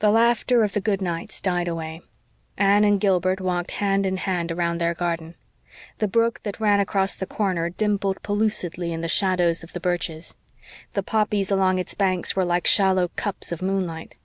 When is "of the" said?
0.64-0.80, 9.62-9.78